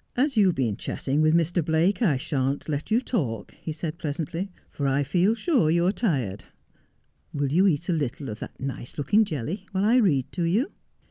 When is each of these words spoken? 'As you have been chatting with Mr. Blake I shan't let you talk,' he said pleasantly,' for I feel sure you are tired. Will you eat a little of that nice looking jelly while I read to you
'As 0.14 0.36
you 0.36 0.48
have 0.48 0.56
been 0.56 0.76
chatting 0.76 1.22
with 1.22 1.32
Mr. 1.34 1.64
Blake 1.64 2.02
I 2.02 2.18
shan't 2.18 2.68
let 2.68 2.90
you 2.90 3.00
talk,' 3.00 3.54
he 3.62 3.72
said 3.72 3.96
pleasantly,' 3.96 4.52
for 4.70 4.86
I 4.86 5.02
feel 5.02 5.34
sure 5.34 5.70
you 5.70 5.86
are 5.86 5.90
tired. 5.90 6.44
Will 7.32 7.50
you 7.50 7.66
eat 7.66 7.88
a 7.88 7.94
little 7.94 8.28
of 8.28 8.40
that 8.40 8.60
nice 8.60 8.98
looking 8.98 9.24
jelly 9.24 9.64
while 9.72 9.86
I 9.86 9.96
read 9.96 10.30
to 10.32 10.42
you 10.42 10.72